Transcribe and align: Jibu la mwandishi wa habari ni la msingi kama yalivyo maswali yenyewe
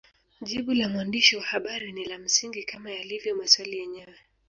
Jibu 0.41 0.73
la 0.73 0.89
mwandishi 0.89 1.35
wa 1.35 1.43
habari 1.43 1.91
ni 1.91 2.05
la 2.05 2.17
msingi 2.17 2.63
kama 2.63 2.91
yalivyo 2.91 3.35
maswali 3.35 3.77
yenyewe 3.77 4.15